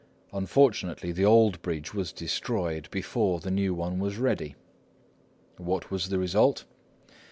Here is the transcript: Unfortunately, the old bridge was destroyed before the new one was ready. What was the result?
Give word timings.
Unfortunately, 0.33 1.11
the 1.11 1.25
old 1.25 1.61
bridge 1.61 1.93
was 1.93 2.11
destroyed 2.11 2.89
before 2.89 3.39
the 3.39 3.51
new 3.51 3.71
one 3.71 3.99
was 3.99 4.17
ready. 4.17 4.55
What 5.57 5.91
was 5.91 6.09
the 6.09 6.17
result? 6.17 6.65